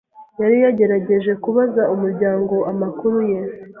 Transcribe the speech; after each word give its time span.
Yari 0.41 0.55
yaragerageje 0.63 1.31
kubaza 1.43 1.81
umuryango 1.93 2.55
amakuru 2.71 3.17
ye 3.31 3.39